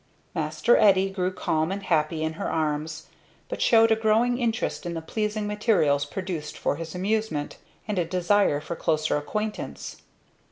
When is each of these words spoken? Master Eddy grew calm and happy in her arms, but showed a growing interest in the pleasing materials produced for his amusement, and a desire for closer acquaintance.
Master 0.33 0.77
Eddy 0.77 1.11
grew 1.11 1.31
calm 1.31 1.71
and 1.71 1.83
happy 1.83 2.23
in 2.23 2.33
her 2.33 2.49
arms, 2.51 3.05
but 3.49 3.61
showed 3.61 3.91
a 3.91 3.95
growing 3.95 4.39
interest 4.39 4.83
in 4.83 4.95
the 4.95 4.99
pleasing 5.01 5.45
materials 5.45 6.05
produced 6.05 6.57
for 6.57 6.77
his 6.77 6.95
amusement, 6.95 7.59
and 7.87 7.99
a 7.99 8.05
desire 8.05 8.59
for 8.59 8.75
closer 8.75 9.15
acquaintance. 9.17 9.97